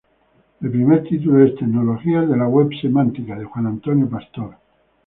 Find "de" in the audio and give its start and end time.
2.27-2.35, 3.37-3.45